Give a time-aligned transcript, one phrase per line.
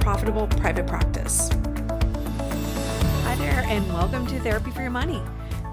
[0.00, 1.50] profitable private practice.
[3.22, 5.22] Hi there, and welcome to Therapy for Your Money.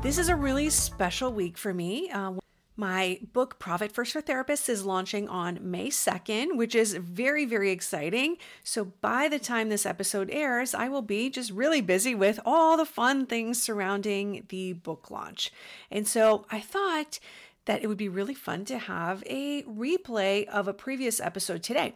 [0.04, 2.12] This is a really special week for me.
[2.12, 2.34] Uh,
[2.76, 7.72] my book, Profit First for Therapists, is launching on May 2nd, which is very, very
[7.72, 8.36] exciting.
[8.64, 12.76] So, by the time this episode airs, I will be just really busy with all
[12.76, 15.52] the fun things surrounding the book launch.
[15.90, 17.20] And so, I thought
[17.66, 21.96] that it would be really fun to have a replay of a previous episode today.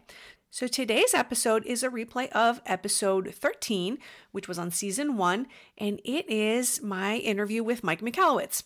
[0.53, 3.97] So today's episode is a replay of episode 13,
[4.33, 8.63] which was on season one, and it is my interview with Mike Michalowicz.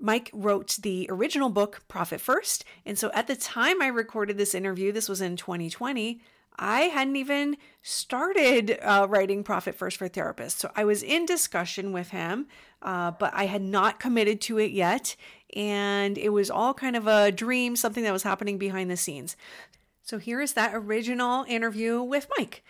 [0.00, 2.64] Mike wrote the original book, Profit First.
[2.84, 6.20] And so at the time I recorded this interview, this was in 2020,
[6.58, 10.58] I hadn't even started uh, writing Profit First for Therapists.
[10.58, 12.48] So I was in discussion with him,
[12.82, 15.16] uh, but I had not committed to it yet.
[15.56, 19.36] And it was all kind of a dream, something that was happening behind the scenes.
[20.10, 22.64] So here is that original interview with Mike.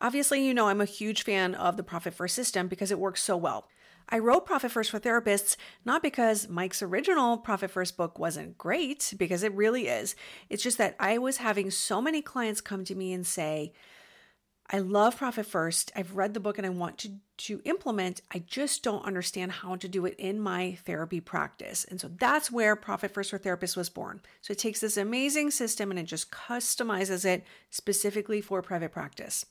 [0.00, 3.20] Obviously, you know I'm a huge fan of the Profit First system because it works
[3.20, 3.66] so well.
[4.08, 9.12] I wrote Profit First for Therapists not because Mike's original Profit First book wasn't great,
[9.18, 10.14] because it really is.
[10.48, 13.72] It's just that I was having so many clients come to me and say,
[14.70, 15.92] I love Profit First.
[15.94, 18.22] I've read the book and I want to, to implement.
[18.32, 21.84] I just don't understand how to do it in my therapy practice.
[21.84, 24.22] And so that's where Profit First for Therapists was born.
[24.40, 29.44] So it takes this amazing system and it just customizes it specifically for private practice.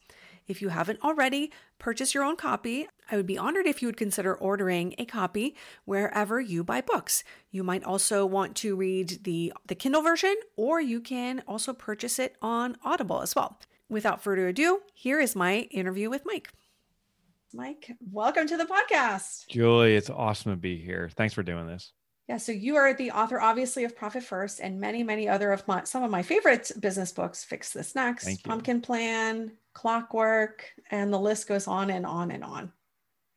[0.48, 2.88] If you haven't already, purchase your own copy.
[3.12, 7.24] I would be honored if you would consider ordering a copy wherever you buy books.
[7.52, 12.18] You might also want to read the, the Kindle version, or you can also purchase
[12.18, 13.60] it on Audible as well
[13.92, 16.50] without further ado, here is my interview with Mike.
[17.54, 19.48] Mike, welcome to the podcast.
[19.50, 21.10] Julie, it's awesome to be here.
[21.16, 21.92] Thanks for doing this.
[22.30, 25.68] Yeah, so you are the author, obviously, of Profit First, and many, many other of
[25.68, 31.20] my some of my favorite business books: Fix This Next, Pumpkin Plan, Clockwork, and the
[31.20, 32.72] list goes on and on and on.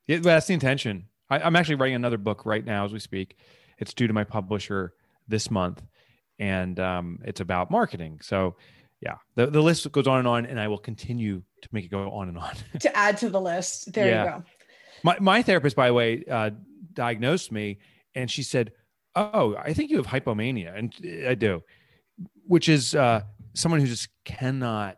[0.07, 1.09] Yeah, that's the intention.
[1.29, 3.37] I, I'm actually writing another book right now as we speak.
[3.79, 4.93] It's due to my publisher
[5.27, 5.83] this month,
[6.39, 8.19] and um, it's about marketing.
[8.21, 8.55] So
[9.01, 11.91] yeah, the, the list goes on and on, and I will continue to make it
[11.91, 12.55] go on and on.
[12.79, 13.93] to add to the list.
[13.93, 14.23] There yeah.
[14.23, 14.43] you go.
[15.03, 16.51] My, my therapist, by the way, uh,
[16.93, 17.79] diagnosed me
[18.15, 18.71] and she said,
[19.15, 20.77] Oh, I think you have hypomania.
[20.77, 20.93] And
[21.27, 21.63] I do,
[22.47, 23.21] which is uh,
[23.53, 24.97] someone who just cannot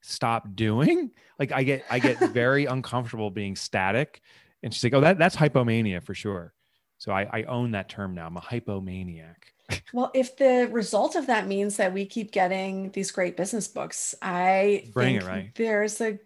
[0.00, 1.10] stop doing.
[1.38, 4.22] Like I get, I get very uncomfortable being static.
[4.62, 6.54] And she's like, Oh, that, that's hypomania for sure.
[7.02, 8.26] So I, I own that term now.
[8.26, 9.34] I'm a hypomaniac
[9.92, 14.14] well, if the result of that means that we keep getting these great business books,
[14.20, 15.50] I bring think it right.
[15.54, 16.18] There's a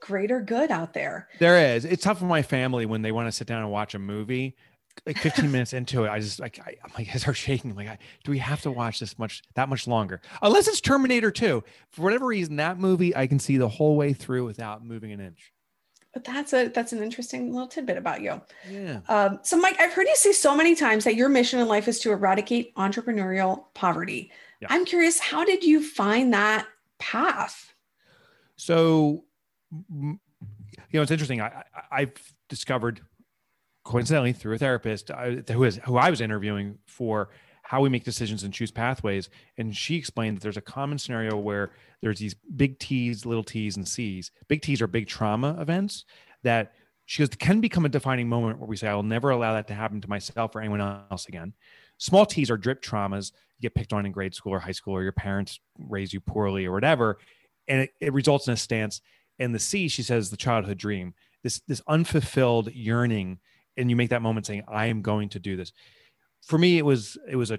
[0.00, 1.28] greater good out there.
[1.38, 1.84] There is.
[1.84, 4.56] It's tough for my family when they want to sit down and watch a movie.
[5.04, 7.70] Like 15 minutes into it, I just like I, like I start shaking.
[7.70, 10.22] I'm like, I, do we have to watch this much that much longer?
[10.40, 11.62] Unless it's Terminator 2.
[11.90, 15.20] For whatever reason, that movie I can see the whole way through without moving an
[15.20, 15.52] inch
[16.16, 18.40] but that's a that's an interesting little tidbit about you.
[18.70, 19.00] Yeah.
[19.06, 21.88] Um, so, Mike, I've heard you say so many times that your mission in life
[21.88, 24.30] is to eradicate entrepreneurial poverty.
[24.62, 24.70] Yes.
[24.72, 26.66] I'm curious, how did you find that
[26.98, 27.74] path?
[28.56, 29.24] So,
[29.90, 30.18] you
[30.94, 31.42] know, it's interesting.
[31.42, 32.12] I, I have
[32.48, 33.02] discovered
[33.84, 37.28] coincidentally through a therapist uh, who is who I was interviewing for
[37.66, 39.28] how we make decisions and choose pathways.
[39.58, 43.76] And she explained that there's a common scenario where there's these big T's, little T's,
[43.76, 44.30] and C's.
[44.46, 46.04] Big T's are big trauma events
[46.44, 46.74] that
[47.06, 49.66] she goes can become a defining moment where we say, I will never allow that
[49.66, 51.54] to happen to myself or anyone else again.
[51.98, 53.32] Small T's are drip traumas.
[53.58, 56.20] You get picked on in grade school or high school, or your parents raise you
[56.20, 57.18] poorly or whatever.
[57.66, 59.00] And it, it results in a stance.
[59.40, 63.40] And the C, she says, the childhood dream, this this unfulfilled yearning.
[63.76, 65.72] And you make that moment saying, I am going to do this
[66.46, 67.58] for me, it was it was a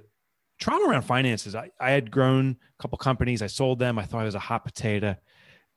[0.60, 1.54] trauma around finances.
[1.54, 3.42] I, I had grown a couple companies.
[3.42, 4.00] I sold them.
[4.00, 5.16] I thought I was a hot potato,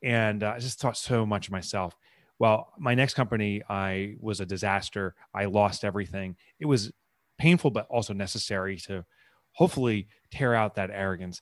[0.01, 1.95] and uh, I just thought so much of myself.
[2.39, 5.13] Well, my next company, I was a disaster.
[5.33, 6.37] I lost everything.
[6.59, 6.91] It was
[7.37, 9.05] painful, but also necessary to
[9.51, 11.41] hopefully tear out that arrogance.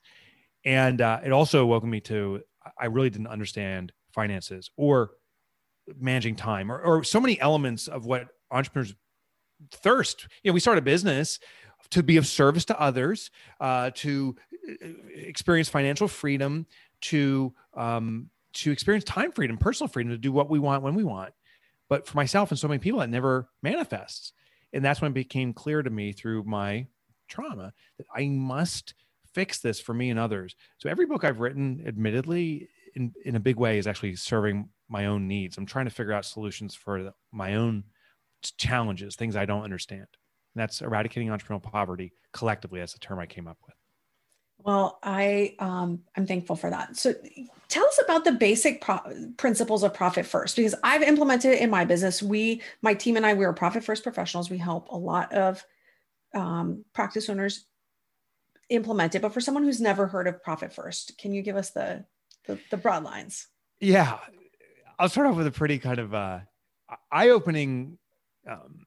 [0.65, 2.41] And uh, it also woke me to
[2.77, 5.11] I really didn't understand finances or
[5.99, 8.95] managing time or, or so many elements of what entrepreneurs
[9.71, 10.27] thirst.
[10.43, 11.39] You know, we start a business
[11.91, 14.35] to be of service to others, uh, to
[14.83, 16.65] uh, experience financial freedom,
[17.01, 21.03] to um, to experience time freedom, personal freedom to do what we want when we
[21.03, 21.33] want.
[21.87, 24.33] But for myself and so many people, that never manifests.
[24.73, 26.87] And that's when it became clear to me through my
[27.27, 28.93] trauma that I must
[29.33, 30.55] fix this for me and others.
[30.77, 35.05] So every book I've written, admittedly, in, in a big way, is actually serving my
[35.05, 35.57] own needs.
[35.57, 37.83] I'm trying to figure out solutions for the, my own
[38.57, 40.07] challenges, things I don't understand.
[40.55, 42.79] And that's eradicating entrepreneurial poverty collectively.
[42.79, 43.75] That's the term I came up with.
[44.61, 46.97] Well, I um, I'm thankful for that.
[46.97, 47.13] So,
[47.69, 51.69] tell us about the basic pro- principles of profit first, because I've implemented it in
[51.69, 52.21] my business.
[52.21, 54.49] We, my team and I, we are profit first professionals.
[54.49, 55.63] We help a lot of
[56.35, 57.65] um, practice owners
[58.67, 59.21] implement it.
[59.21, 62.05] But for someone who's never heard of profit first, can you give us the
[62.45, 63.47] the, the broad lines?
[63.79, 64.19] Yeah,
[64.97, 66.39] I'll start off with a pretty kind of uh,
[67.11, 67.97] eye-opening
[68.49, 68.85] um,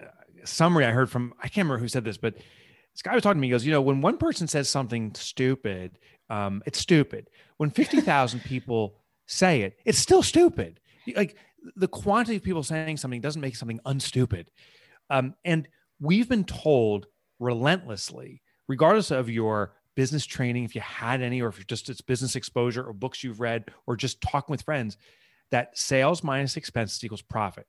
[0.00, 0.06] uh,
[0.44, 3.38] summary I heard from I can't remember who said this, but this guy was talking
[3.38, 3.48] to me.
[3.48, 5.98] He goes, you know, when one person says something stupid,
[6.30, 7.30] um, it's stupid.
[7.56, 8.96] When 50,000 people
[9.26, 10.80] say it, it's still stupid.
[11.14, 11.36] Like
[11.76, 14.50] the quantity of people saying something doesn't make something unstupid.
[15.10, 15.68] Um, and
[16.00, 17.06] we've been told
[17.38, 22.36] relentlessly, regardless of your business training, if you had any, or if just it's business
[22.36, 24.96] exposure or books you've read, or just talking with friends,
[25.50, 27.66] that sales minus expenses equals profit.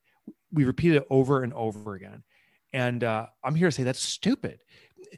[0.52, 2.24] We repeat it over and over again.
[2.74, 4.60] And uh, I'm here to say that's stupid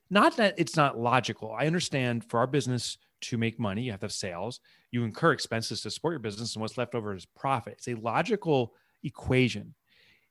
[0.09, 1.53] not that it's not logical.
[1.57, 4.59] I understand for our business to make money, you have to have sales,
[4.91, 7.75] you incur expenses to support your business, and what's left over is profit.
[7.77, 8.73] It's a logical
[9.03, 9.75] equation.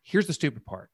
[0.02, 0.90] Here's the stupid part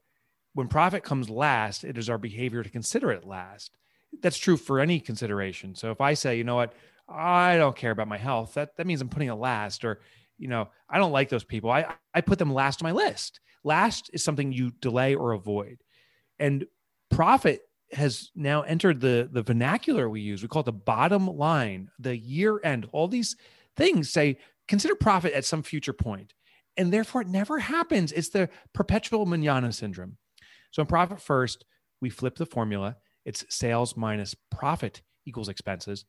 [0.54, 3.76] when profit comes last, it is our behavior to consider it last.
[4.22, 5.74] That's true for any consideration.
[5.74, 6.72] So if I say, you know what,
[7.06, 10.00] I don't care about my health, that, that means I'm putting it last, or,
[10.38, 11.70] you know, I don't like those people.
[11.70, 13.40] I, I put them last on my list.
[13.66, 15.82] Last is something you delay or avoid.
[16.38, 16.66] And
[17.10, 20.40] profit has now entered the the vernacular we use.
[20.40, 22.88] We call it the bottom line, the year end.
[22.92, 23.34] All these
[23.76, 26.32] things say consider profit at some future point,
[26.76, 28.12] and therefore it never happens.
[28.12, 30.16] It's the perpetual manana syndrome.
[30.70, 31.64] So in profit first,
[32.00, 32.96] we flip the formula.
[33.24, 36.04] It's sales minus profit equals expenses.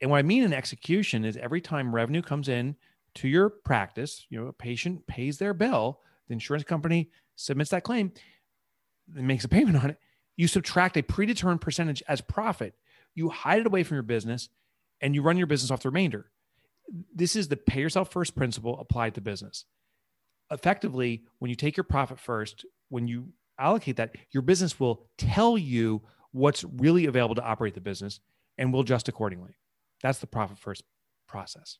[0.00, 2.76] And what I mean in execution is every time revenue comes in
[3.16, 7.84] to your practice, you know, a patient pays their bill, the insurance company submits that
[7.84, 8.12] claim,
[9.14, 9.98] and makes a payment on it
[10.40, 12.72] you subtract a predetermined percentage as profit,
[13.14, 14.48] you hide it away from your business,
[15.02, 16.30] and you run your business off the remainder.
[17.14, 19.66] This is the pay yourself first principle applied to business.
[20.50, 25.58] Effectively, when you take your profit first, when you allocate that, your business will tell
[25.58, 26.00] you
[26.32, 28.18] what's really available to operate the business
[28.56, 29.58] and will adjust accordingly.
[30.02, 30.84] That's the profit first
[31.28, 31.76] process.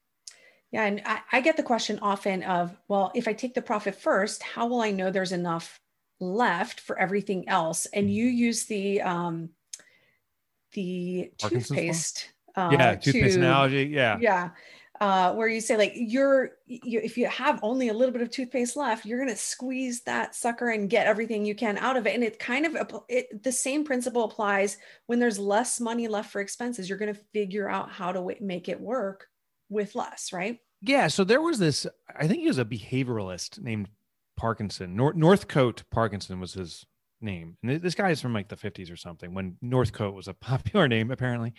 [0.71, 0.85] Yeah.
[0.85, 4.41] And I, I, get the question often of, well, if I take the profit first,
[4.43, 5.81] how will I know there's enough
[6.21, 8.37] left for everything else and you mm-hmm.
[8.37, 9.49] use the um
[10.73, 14.51] the toothpaste um, yeah toothpaste to, analogy yeah yeah
[15.01, 18.31] uh, where you say like you're you, if you have only a little bit of
[18.31, 22.07] toothpaste left you're going to squeeze that sucker and get everything you can out of
[22.07, 24.77] it and it kind of it, the same principle applies
[25.07, 28.37] when there's less money left for expenses you're going to figure out how to w-
[28.43, 29.29] make it work
[29.71, 31.87] with less right yeah so there was this
[32.19, 33.89] i think he was a behavioralist named
[34.41, 34.97] Parkinson.
[34.97, 36.87] North Northcote Parkinson was his
[37.21, 37.59] name.
[37.63, 40.89] And this guy is from like the 50s or something when Northcote was a popular
[40.89, 41.53] name, apparently.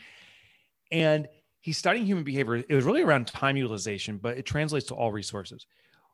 [0.92, 1.28] And
[1.60, 2.56] he's studying human behavior.
[2.56, 5.68] It was really around time utilization, but it translates to all resources.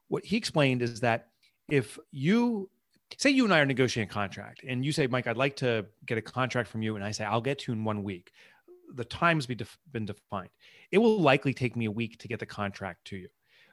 [0.10, 1.30] What he explained is that
[1.70, 2.70] if you
[3.18, 5.86] say you and I are negotiating a contract and you say, Mike, I'd like to
[6.06, 6.98] get a contract from you.
[6.98, 8.34] And I say, I'll get to in one week.
[8.96, 10.50] The time's been defined.
[10.92, 13.28] It will likely take me a week to get the contract to you.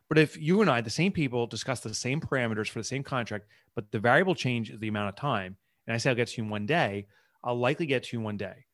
[0.09, 3.03] But if you and I, the same people, discuss the same parameters for the same
[3.03, 5.57] contract, but the variable change is the amount of time,
[5.87, 7.07] and I say I'll get to you in one day,
[7.43, 8.67] I'll likely get to you in one day.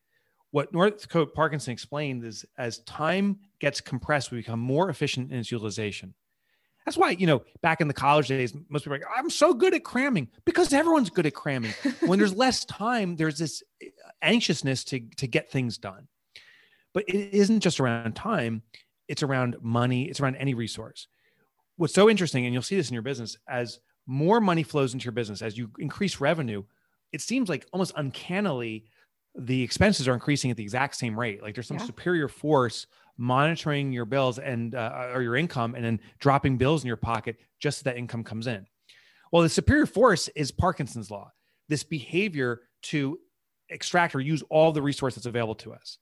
[0.50, 5.52] What Northcote Parkinson explained is as time gets compressed, we become more efficient in its
[5.52, 6.14] utilization.
[6.84, 9.54] That's why, you know, back in the college days, most people are like, I'm so
[9.54, 11.72] good at cramming because everyone's good at cramming.
[12.00, 13.90] when there's less time, there's this eh,
[14.22, 16.08] anxiousness to, to get things done.
[16.92, 18.62] But it isn't just around time,
[19.08, 21.06] it's around money, it's around any resource
[21.80, 25.04] what's so interesting, and you'll see this in your business, as more money flows into
[25.04, 26.62] your business, as you increase revenue,
[27.10, 28.84] it seems like almost uncannily
[29.34, 31.42] the expenses are increasing at the exact same rate.
[31.42, 31.86] Like there's some yeah.
[31.86, 36.86] superior force monitoring your bills and uh, or your income, and then dropping bills in
[36.86, 38.66] your pocket just so that income comes in.
[39.32, 41.32] Well, the superior force is Parkinson's law.
[41.70, 43.18] This behavior to
[43.70, 45.96] extract or use all the resources that's available to us.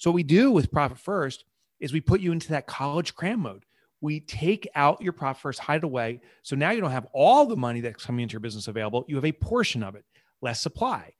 [0.00, 1.44] So what we do with Profit First
[1.78, 3.64] is we put you into that college cram mode
[4.00, 6.20] we take out your profit first, hide it away.
[6.42, 9.04] So now you don't have all the money that's coming into your business available.
[9.08, 10.04] You have a portion of it,
[10.40, 11.12] less supply.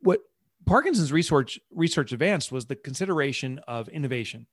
[0.00, 0.20] What
[0.66, 4.46] Parkinson's research research advanced was the consideration of innovation.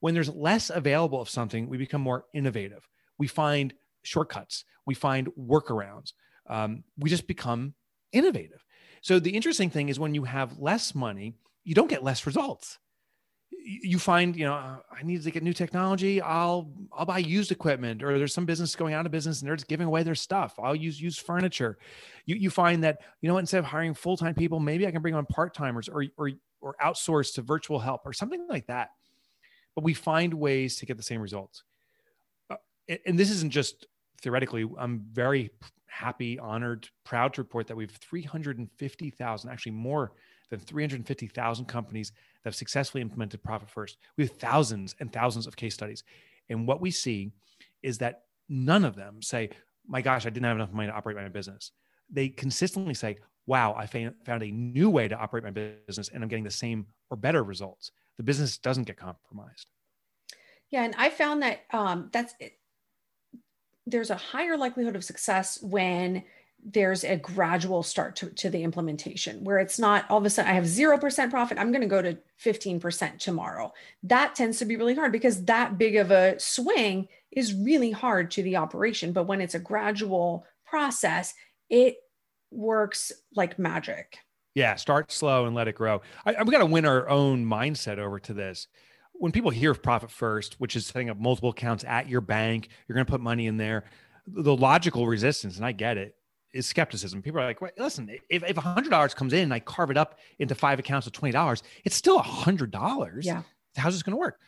[0.00, 2.88] When there's less available of something, we become more innovative.
[3.18, 6.12] We find shortcuts, we find workarounds.
[6.48, 7.74] Um, we just become
[8.12, 8.64] innovative.
[9.00, 11.34] So the interesting thing is when you have less money,
[11.64, 12.78] you don't get less results
[13.62, 16.20] you find you know i need to get new technology.
[16.20, 19.56] I'll i'll buy used equipment or there's some business going out of business and they're
[19.56, 20.54] just giving away their stuff.
[20.62, 21.78] I'll use used furniture.
[22.26, 25.14] You, you find that you know instead of hiring full-time people maybe i can bring
[25.14, 26.30] on part-timers or or
[26.60, 28.90] or outsource to virtual help or something like that.
[29.74, 31.64] But we find ways to get the same results.
[32.48, 32.56] Uh,
[33.06, 33.86] and this isn't just
[34.22, 35.50] theoretically i'm very
[35.86, 40.12] happy honored proud to report that we've 350000 actually more
[40.50, 42.12] than 350000 companies
[42.44, 43.96] that have successfully implemented profit first.
[44.16, 46.04] We have thousands and thousands of case studies.
[46.48, 47.32] And what we see
[47.82, 49.50] is that none of them say,
[49.86, 51.72] my gosh, I didn't have enough money to operate my business.
[52.10, 56.28] They consistently say, wow, I found a new way to operate my business and I'm
[56.28, 57.90] getting the same or better results.
[58.16, 59.68] The business doesn't get compromised.
[60.70, 60.84] Yeah.
[60.84, 62.34] And I found that um, that's,
[63.86, 66.24] there's a higher likelihood of success when
[66.64, 70.50] there's a gradual start to, to the implementation where it's not all of a sudden
[70.50, 73.72] I have 0% profit, I'm going to go to 15% tomorrow.
[74.02, 78.30] That tends to be really hard because that big of a swing is really hard
[78.32, 79.12] to the operation.
[79.12, 81.34] But when it's a gradual process,
[81.68, 81.96] it
[82.50, 84.16] works like magic.
[84.54, 86.00] Yeah, start slow and let it grow.
[86.24, 88.68] I, we got to win our own mindset over to this.
[89.12, 92.68] When people hear of profit first, which is setting up multiple accounts at your bank,
[92.86, 93.84] you're going to put money in there.
[94.26, 96.16] The logical resistance, and I get it,
[96.54, 97.20] is skepticism.
[97.20, 100.18] People are like, Wait, listen, if, if $100 comes in and I carve it up
[100.38, 103.24] into five accounts of $20, it's still $100.
[103.24, 103.42] Yeah.
[103.76, 104.38] How's this going to work?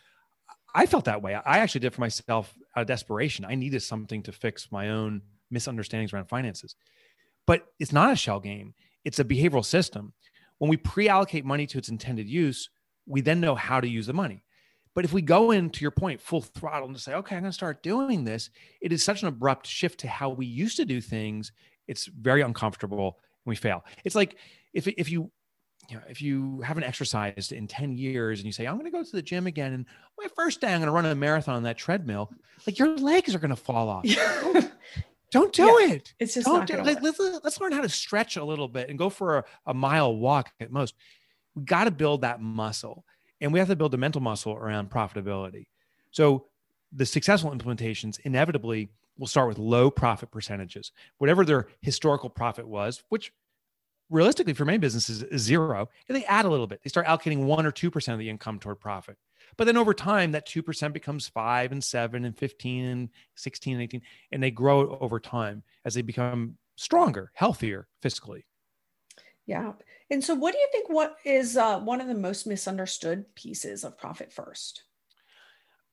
[0.75, 1.35] I felt that way.
[1.35, 3.45] I actually did for myself out of desperation.
[3.45, 6.77] I needed something to fix my own misunderstandings around finances.
[7.47, 10.13] But it's not a shell game, it's a behavioral system.
[10.59, 12.71] When we pre allocate money to its intended use,
[13.07, 14.43] we then know how to use the money.
[14.95, 17.51] But if we go into your point full throttle and just say, okay, I'm going
[17.51, 18.49] to start doing this,
[18.81, 21.53] it is such an abrupt shift to how we used to do things
[21.89, 23.85] it's very uncomfortable and we fail.
[24.05, 24.37] It's like
[24.73, 25.31] if, if you,
[25.89, 28.91] you know, if you haven't exercised in 10 years and you say, I'm going to
[28.91, 29.87] go to the gym again, and
[30.19, 32.33] my first day I'm going to run a marathon on that treadmill,
[32.67, 34.05] like your legs are going to fall off.
[35.33, 36.15] Don't do yeah, it.
[36.21, 38.99] It's just Don't do, let, us let's learn how to stretch a little bit and
[38.99, 40.95] go for a, a mile walk at most.
[41.55, 43.05] We got to build that muscle
[43.41, 45.67] and we have to build a mental muscle around profitability.
[46.11, 46.47] So
[46.93, 53.03] the successful implementations inevitably will start with low profit percentages, whatever their historical profit was,
[53.09, 53.33] which
[54.11, 55.89] realistically for many businesses is zero.
[56.09, 56.81] And they add a little bit.
[56.83, 59.17] They start allocating one or 2% of the income toward profit.
[59.57, 63.83] But then over time, that 2% becomes five and seven and 15 and 16 and
[63.83, 64.03] 18.
[64.33, 68.45] And they grow over time as they become stronger, healthier fiscally.
[69.47, 69.73] Yeah.
[70.11, 70.91] And so, what do you think?
[70.91, 74.83] What is uh, one of the most misunderstood pieces of Profit First?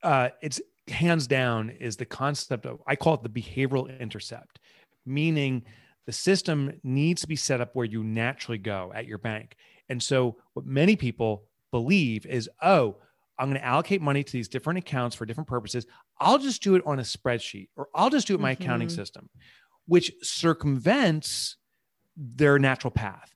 [0.02, 4.60] Uh, it's hands down is the concept of I call it the behavioral intercept,
[5.06, 5.64] meaning
[6.06, 9.56] the system needs to be set up where you naturally go at your bank.
[9.90, 12.98] And so what many people believe is, oh,
[13.40, 15.86] I'm going to allocate money to these different accounts for different purposes.
[16.20, 18.64] I'll just do it on a spreadsheet or I'll just do it my mm-hmm.
[18.64, 19.30] accounting system,
[19.86, 21.58] which circumvents
[22.16, 23.34] their natural path.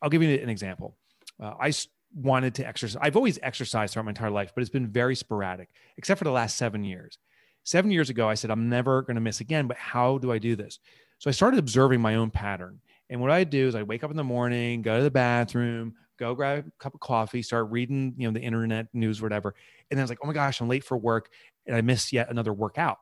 [0.00, 0.96] I'll give you an example.
[1.42, 1.72] Uh, I
[2.14, 3.00] wanted to exercise.
[3.02, 6.30] I've always exercised throughout my entire life, but it's been very sporadic, except for the
[6.30, 7.18] last seven years.
[7.64, 10.38] Seven years ago, I said, I'm never going to miss again, but how do I
[10.38, 10.78] do this?
[11.18, 12.80] So I started observing my own pattern.
[13.10, 15.94] And what I do is I wake up in the morning, go to the bathroom,
[16.18, 19.54] go grab a cup of coffee, start reading, you know, the internet news, whatever.
[19.90, 21.30] And then I was like, oh my gosh, I'm late for work
[21.66, 22.98] and I missed yet another workout.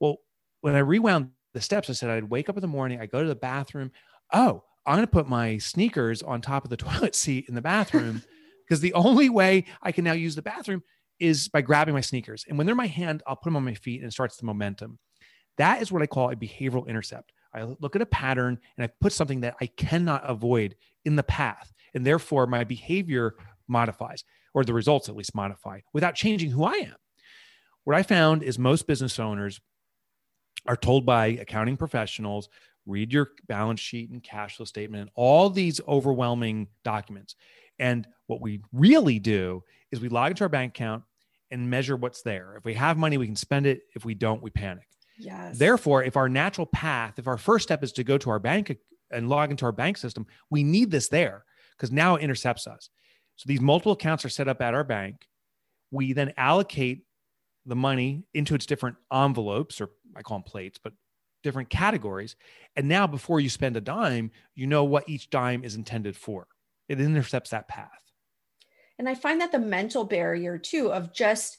[0.00, 0.18] Well,
[0.60, 3.22] when I rewound the steps, I said I'd wake up in the morning, I go
[3.22, 3.92] to the bathroom.
[4.32, 7.62] Oh, I'm going to put my sneakers on top of the toilet seat in the
[7.62, 8.22] bathroom
[8.66, 10.82] because the only way I can now use the bathroom
[11.20, 12.44] is by grabbing my sneakers.
[12.48, 14.36] And when they're in my hand, I'll put them on my feet and it starts
[14.36, 14.98] the momentum.
[15.58, 17.32] That is what I call a behavioral intercept.
[17.54, 20.74] I look at a pattern and I put something that I cannot avoid
[21.04, 21.72] in the path.
[21.94, 23.36] And therefore, my behavior
[23.68, 26.96] modifies, or the results at least modify, without changing who I am.
[27.84, 29.60] What I found is most business owners
[30.66, 32.48] are told by accounting professionals
[32.86, 37.34] read your balance sheet and cash flow statement and all these overwhelming documents.
[37.78, 41.02] And what we really do is we log into our bank account
[41.50, 42.54] and measure what's there.
[42.56, 43.82] If we have money, we can spend it.
[43.94, 44.88] If we don't, we panic.
[45.18, 45.58] Yes.
[45.58, 48.76] Therefore, if our natural path, if our first step is to go to our bank
[49.10, 51.44] and log into our bank system, we need this there
[51.76, 52.90] because now it intercepts us.
[53.36, 55.26] So these multiple accounts are set up at our bank.
[55.90, 57.04] We then allocate
[57.66, 60.92] the money into its different envelopes, or I call them plates, but
[61.44, 62.34] different categories.
[62.74, 66.48] And now, before you spend a dime, you know what each dime is intended for.
[66.88, 67.90] It intercepts that path.
[68.98, 71.58] And I find that the mental barrier too of just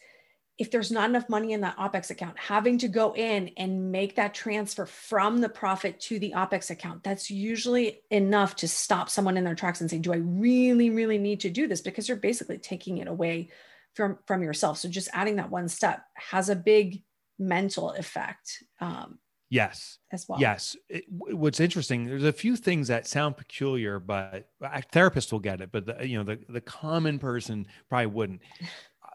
[0.57, 4.15] if there's not enough money in that OPEX account, having to go in and make
[4.15, 9.35] that transfer from the profit to the OPEX account, that's usually enough to stop someone
[9.35, 11.81] in their tracks and say, Do I really, really need to do this?
[11.81, 13.49] Because you're basically taking it away
[13.95, 14.77] from, from yourself.
[14.77, 17.03] So just adding that one step has a big
[17.37, 18.63] mental effect.
[18.79, 19.19] Um,
[19.55, 19.99] Yes.
[20.11, 20.39] As well.
[20.39, 20.75] Yes.
[20.89, 24.49] It, what's interesting, there's a few things that sound peculiar, but
[24.93, 28.41] therapists will get it, but the, you know, the, the common person probably wouldn't.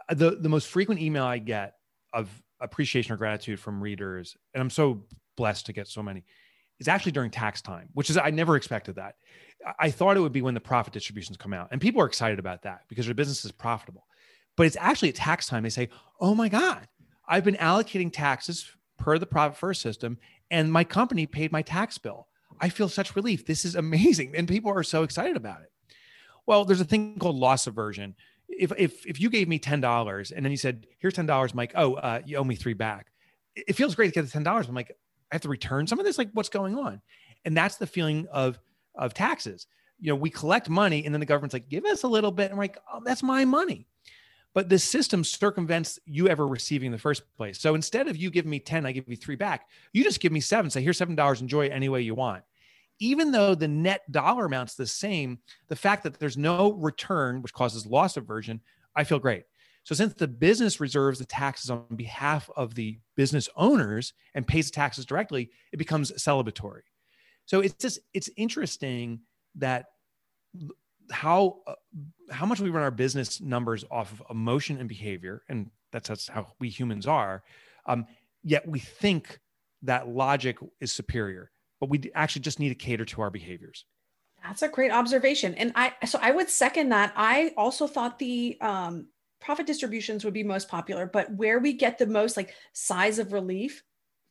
[0.09, 1.75] Uh, the, the most frequent email I get
[2.15, 2.29] of
[2.61, 5.05] appreciation or gratitude from readers, and I'm so
[5.37, 6.25] blessed to get so many,
[6.79, 9.17] is actually during tax time, which is, I never expected that.
[9.79, 11.69] I thought it would be when the profit distributions come out.
[11.71, 14.07] And people are excited about that because their business is profitable.
[14.57, 15.63] But it's actually at tax time.
[15.63, 16.89] They say, oh my God,
[17.29, 18.67] I've been allocating taxes
[19.01, 20.19] per the profit first system,
[20.51, 22.29] and my company paid my tax bill.
[22.61, 23.47] I feel such relief.
[23.47, 24.37] This is amazing.
[24.37, 25.73] And people are so excited about it.
[26.47, 28.15] Well, there's a thing called loss aversion.
[28.49, 31.95] If, if, if you gave me $10 and then you said, here's $10, Mike, oh,
[31.95, 33.07] uh, you owe me three back.
[33.55, 34.69] It feels great to get the $10.
[34.69, 34.91] I'm like,
[35.31, 36.19] I have to return some of this.
[36.19, 37.01] Like, what's going on?
[37.45, 38.59] And that's the feeling of,
[38.95, 39.67] of taxes.
[40.01, 42.45] You know, we collect money and then the government's like, give us a little bit.
[42.45, 43.87] And I'm like, oh, that's my money.
[44.55, 47.61] But this system circumvents you ever receiving in the first place.
[47.61, 50.33] So instead of you giving me 10, I give you three back, you just give
[50.33, 52.43] me seven, say, here's $7, enjoy it any way you want.
[52.99, 55.39] Even though the net dollar amount's the same,
[55.69, 58.61] the fact that there's no return, which causes loss aversion,
[58.97, 59.45] I feel great.
[59.85, 64.67] So since the business reserves the taxes on behalf of the business owners and pays
[64.67, 66.83] the taxes directly, it becomes celebratory.
[67.47, 69.21] So it's just it's interesting
[69.57, 69.87] that
[71.11, 71.75] how uh,
[72.31, 76.29] how much we run our business numbers off of emotion and behavior, and that's that's
[76.29, 77.43] how we humans are.
[77.87, 78.07] Um,
[78.43, 79.41] yet we think
[79.83, 81.51] that logic is superior,
[81.81, 83.85] but we actually just need to cater to our behaviors.
[84.43, 87.13] That's a great observation, and I so I would second that.
[87.17, 89.07] I also thought the um,
[89.41, 93.33] profit distributions would be most popular, but where we get the most like size of
[93.33, 93.83] relief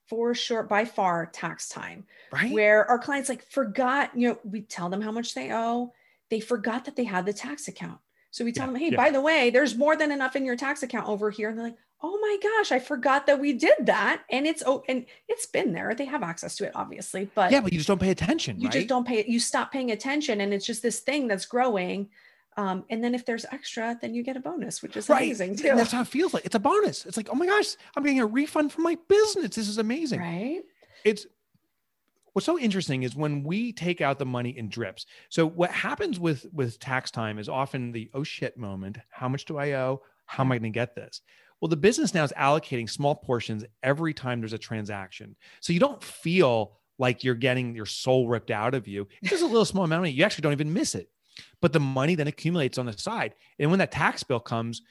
[0.10, 4.62] for sure by far tax time right where our clients like forgot you know we
[4.62, 5.94] tell them how much they owe
[6.30, 8.00] they forgot that they had the tax account.
[8.32, 8.98] So we tell yeah, them, hey, yeah.
[8.98, 11.50] by the way, there's more than enough in your tax account over here.
[11.50, 14.24] And they're like, oh my gosh, I forgot that we did that.
[14.30, 15.94] And it's oh, and it's been there.
[15.96, 17.30] They have access to it, obviously.
[17.34, 18.60] But yeah, but you just don't pay attention.
[18.60, 18.74] You right?
[18.74, 19.28] just don't pay it.
[19.28, 20.42] You stop paying attention.
[20.42, 22.10] And it's just this thing that's growing.
[22.58, 25.24] Um, and then if there's extra, then you get a bonus, which is right.
[25.24, 25.70] amazing too.
[25.70, 26.46] And that's how it feels like.
[26.46, 27.06] It's a bonus.
[27.06, 29.56] It's like, oh my gosh, I'm getting a refund from my business.
[29.56, 30.20] This is amazing.
[30.20, 30.62] Right.
[31.06, 31.26] It's
[32.34, 35.06] what's so interesting is when we take out the money in drips.
[35.30, 38.98] So what happens with with tax time is often the oh shit moment.
[39.10, 40.02] How much do i owe?
[40.26, 41.22] How am i going to get this?
[41.62, 45.36] Well the business now is allocating small portions every time there's a transaction.
[45.62, 49.08] So you don't feel like you're getting your soul ripped out of you.
[49.22, 50.12] It's just a little small amount of money.
[50.12, 51.10] You actually don't even miss it.
[51.62, 53.36] But the money then accumulates on the side.
[53.58, 54.82] And when that tax bill comes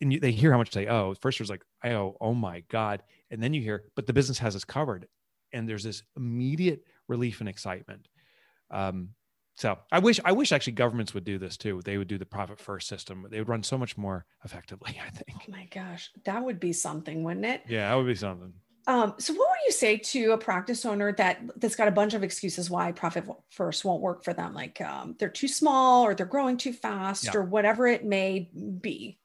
[0.00, 1.14] and you, they hear how much they owe.
[1.20, 3.02] First there's like i owe oh my god.
[3.30, 5.06] And then you hear but the business has us covered
[5.52, 8.08] and there's this immediate relief and excitement.
[8.70, 9.10] Um,
[9.56, 11.80] so I wish I wish actually governments would do this too.
[11.84, 13.26] They would do the profit first system.
[13.28, 15.00] They would run so much more effectively.
[15.06, 15.42] I think.
[15.48, 17.62] Oh my gosh, that would be something, wouldn't it?
[17.68, 18.52] Yeah, that would be something.
[18.86, 22.14] Um, so what would you say to a practice owner that that's got a bunch
[22.14, 24.54] of excuses why profit first won't work for them?
[24.54, 27.32] Like um, they're too small, or they're growing too fast, yeah.
[27.34, 28.48] or whatever it may
[28.80, 29.18] be.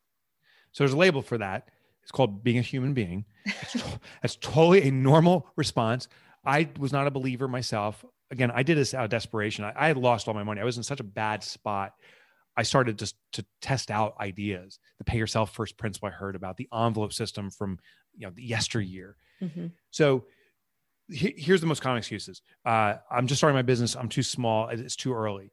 [0.71, 1.69] So there's a label for that.
[2.03, 3.25] It's called being a human being.
[4.21, 6.07] That's, totally a normal response.
[6.45, 8.03] I was not a believer myself.
[8.29, 9.63] Again, I did this out of desperation.
[9.63, 10.59] I, I had lost all my money.
[10.59, 11.93] I was in such a bad spot.
[12.55, 14.79] I started just to test out ideas.
[14.97, 17.79] The pay yourself first principle I heard about, the envelope system from
[18.15, 19.17] you know the yesteryear.
[19.41, 19.67] Mm-hmm.
[19.91, 20.25] So
[21.09, 22.41] he, here's the most common excuses.
[22.65, 23.95] Uh, I'm just starting my business.
[23.95, 24.69] I'm too small.
[24.69, 25.51] It's too early.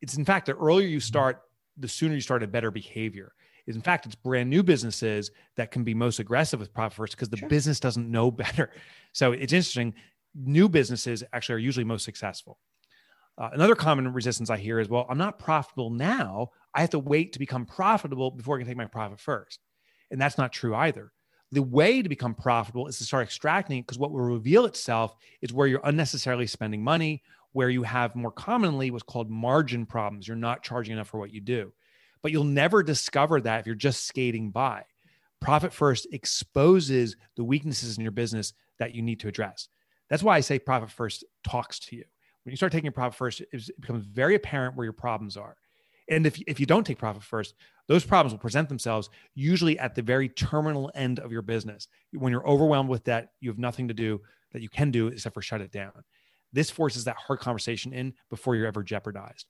[0.00, 1.42] It's in fact the earlier you start,
[1.76, 3.32] the sooner you start a better behavior
[3.66, 7.16] is in fact it's brand new businesses that can be most aggressive with profit first
[7.16, 7.48] because the sure.
[7.48, 8.70] business doesn't know better.
[9.12, 9.94] So it's interesting.
[10.34, 12.58] New businesses actually are usually most successful.
[13.38, 16.50] Uh, another common resistance i hear is well i'm not profitable now.
[16.74, 19.60] I have to wait to become profitable before i can take my profit first.
[20.10, 21.12] And that's not true either.
[21.52, 25.52] The way to become profitable is to start extracting because what will reveal itself is
[25.52, 27.22] where you're unnecessarily spending money
[27.52, 30.26] where you have more commonly what's called margin problems.
[30.26, 31.72] You're not charging enough for what you do
[32.22, 34.84] but you'll never discover that if you're just skating by.
[35.40, 39.68] Profit First exposes the weaknesses in your business that you need to address.
[40.08, 42.04] That's why I say Profit First talks to you.
[42.44, 45.56] When you start taking Profit First, it becomes very apparent where your problems are.
[46.08, 47.54] And if, if you don't take profit first,
[47.88, 51.88] those problems will present themselves usually at the very terminal end of your business.
[52.12, 54.20] When you're overwhelmed with debt, you have nothing to do
[54.52, 55.92] that you can do except for shut it down.
[56.52, 59.46] This forces that hard conversation in before you're ever jeopardized.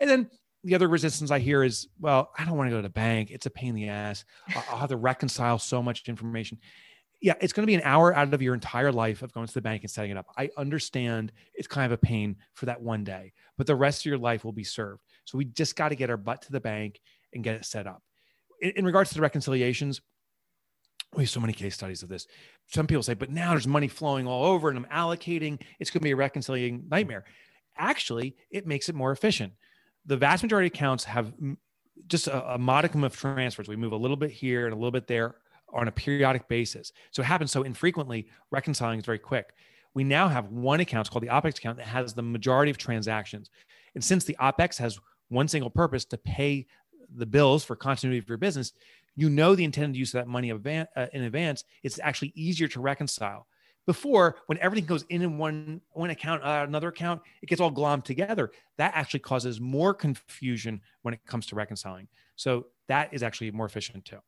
[0.00, 0.30] And then
[0.64, 3.30] the other resistance I hear is, well, I don't want to go to the bank.
[3.30, 4.24] It's a pain in the ass.
[4.70, 6.58] I'll have to reconcile so much information.
[7.20, 9.54] Yeah, it's going to be an hour out of your entire life of going to
[9.54, 10.26] the bank and setting it up.
[10.36, 14.06] I understand it's kind of a pain for that one day, but the rest of
[14.06, 15.02] your life will be served.
[15.24, 17.00] So we just got to get our butt to the bank
[17.32, 18.02] and get it set up.
[18.60, 20.00] In, in regards to the reconciliations,
[21.14, 22.26] we have so many case studies of this.
[22.72, 25.60] Some people say, but now there's money flowing all over and I'm allocating.
[25.78, 27.24] It's going to be a reconciling nightmare.
[27.76, 29.52] Actually, it makes it more efficient.
[30.06, 31.32] The vast majority of accounts have
[32.08, 33.68] just a, a modicum of transfers.
[33.68, 35.36] We move a little bit here and a little bit there
[35.72, 36.92] on a periodic basis.
[37.10, 39.54] So it happens so infrequently, reconciling is very quick.
[39.94, 43.50] We now have one account called the OPEX account that has the majority of transactions.
[43.94, 46.66] And since the OPEX has one single purpose to pay
[47.14, 48.72] the bills for continuity of your business,
[49.16, 52.80] you know the intended use of that money uh, in advance, it's actually easier to
[52.80, 53.46] reconcile.
[53.86, 57.72] Before, when everything goes in in one one account, uh, another account, it gets all
[57.72, 58.52] glommed together.
[58.78, 62.08] That actually causes more confusion when it comes to reconciling.
[62.36, 64.18] So that is actually more efficient too.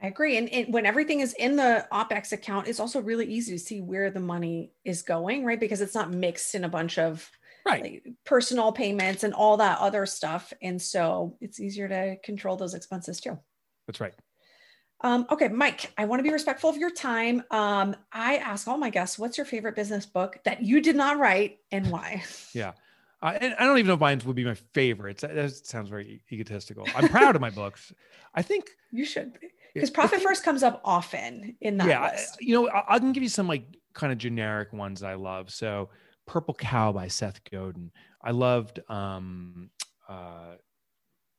[0.00, 0.36] I agree.
[0.36, 3.80] And, and, when everything is in the OPEX account, it's also really easy to see
[3.80, 5.58] where the money is going, right?
[5.58, 7.30] Because it's not mixed in a bunch of
[7.66, 7.82] right.
[7.82, 10.52] Like, personal payments and all that other stuff.
[10.62, 13.38] And so it's easier to control those expenses too.
[13.86, 14.14] That's right.
[15.02, 17.42] Um, okay, Mike, I want to be respectful of your time.
[17.50, 21.18] Um, I ask all my guests, what's your favorite business book that you did not
[21.18, 22.24] write and why?
[22.52, 22.72] Yeah.
[23.22, 25.22] And I don't even know if mine would be my favorites.
[25.22, 26.86] That, that sounds very egotistical.
[26.94, 27.92] I'm proud of my books.
[28.34, 31.88] I think you should be because Profit First comes up often in that.
[31.88, 32.36] Yeah, list.
[32.40, 35.50] you know, I, I can give you some like kind of generic ones I love.
[35.50, 35.88] So,
[36.26, 37.90] Purple Cow by Seth Godin.
[38.22, 39.70] I loved um,
[40.08, 40.56] uh,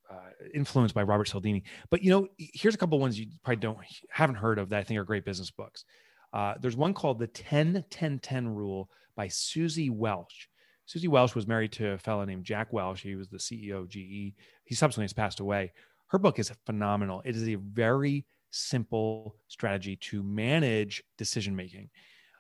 [0.10, 1.64] uh, influenced by Robert Cialdini.
[1.90, 3.78] But you know, here's a couple ones you probably don't
[4.10, 5.86] haven't heard of that I think are great business books.
[6.34, 10.50] Uh, there's one called the 10 10 10 rule by Suzy Welch.
[10.86, 13.02] Suzy Welch was married to a fellow named Jack Welch.
[13.02, 14.34] He was the CEO of GE.
[14.64, 15.74] He subsequently has passed away.
[16.08, 17.22] Her book is phenomenal.
[17.26, 21.90] It is a very simple strategy to manage decision making.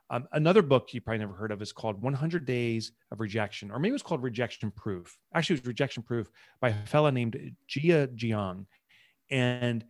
[0.09, 3.79] Um, another book you probably never heard of is called 100 Days of Rejection, or
[3.79, 5.17] maybe it was called Rejection Proof.
[5.33, 6.29] Actually, it was Rejection Proof
[6.61, 8.65] by a fellow named Jia Jiang.
[9.29, 9.83] And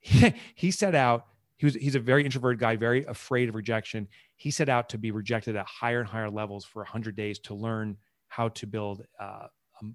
[0.00, 4.06] he, he set out, he was, he's a very introverted guy, very afraid of rejection.
[4.36, 7.54] He set out to be rejected at higher and higher levels for 100 days to
[7.54, 7.96] learn
[8.28, 9.46] how to build uh,
[9.82, 9.90] a, a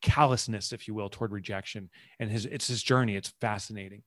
[0.00, 1.90] callousness, if you will, toward rejection.
[2.18, 3.16] And his, it's his journey.
[3.16, 4.02] It's fascinating.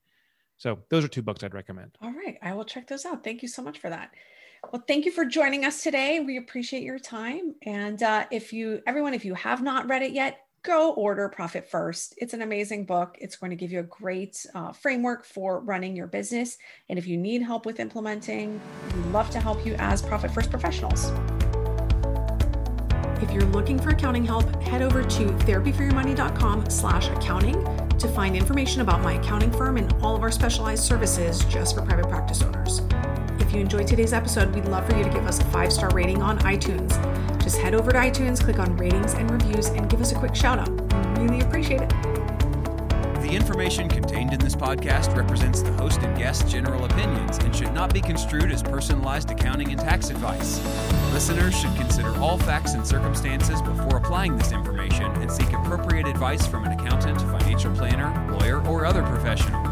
[0.57, 1.91] So those are two books I'd recommend.
[2.01, 2.37] All right.
[2.41, 3.23] I will check those out.
[3.23, 4.11] Thank you so much for that.
[4.71, 6.19] Well, thank you for joining us today.
[6.19, 7.55] We appreciate your time.
[7.63, 11.69] And uh, if you, everyone, if you have not read it yet, go order Profit
[11.69, 12.15] First.
[12.17, 13.17] It's an amazing book.
[13.21, 16.57] It's going to give you a great uh, framework for running your business.
[16.89, 20.49] And if you need help with implementing, we'd love to help you as Profit First
[20.49, 21.11] professionals.
[23.21, 27.63] If you're looking for accounting help, head over to therapyforyourmoney.com slash accounting
[27.97, 31.81] to find information about my accounting firm and all of our specialized services just for
[31.81, 32.81] private practice owners.
[33.45, 35.89] If you enjoyed today's episode, we'd love for you to give us a five star
[35.91, 36.91] rating on iTunes.
[37.43, 40.33] Just head over to iTunes, click on ratings and reviews, and give us a quick
[40.33, 40.69] shout out.
[41.19, 41.89] We really appreciate it.
[43.21, 47.71] The information contained in this podcast represents the host and guest's general opinions and should
[47.71, 50.59] not be construed as personalized accounting and tax advice.
[51.13, 56.47] Listeners should consider all facts and circumstances before applying this information and seek appropriate advice
[56.47, 59.64] from an accountant, financial planner, lawyer, or other professional.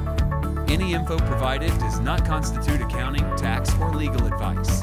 [0.73, 4.81] Any info provided does not constitute accounting, tax, or legal advice.